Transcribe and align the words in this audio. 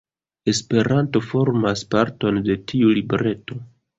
Esperanto 0.53 1.21
formas 1.25 1.85
parton 1.93 2.41
de 2.47 2.57
tiu 2.71 2.97
libreto. 3.01 3.59